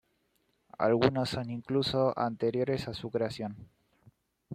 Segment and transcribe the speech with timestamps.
[0.79, 3.69] Algunos son incluso anteriores a su creación.